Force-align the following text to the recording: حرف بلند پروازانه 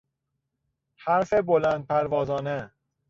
حرف 0.97 1.33
بلند 1.33 1.87
پروازانه 1.87 2.71